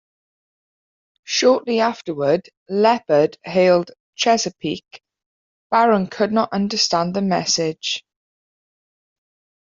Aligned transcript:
Shortly 1.25 1.79
afterward 1.79 2.49
"Leopard" 2.67 3.37
hailed 3.43 3.91
"Chesapeake"; 4.15 5.03
Barron 5.69 6.07
could 6.07 6.31
not 6.31 6.51
understand 6.51 7.13
the 7.15 7.21
message. 7.21 8.03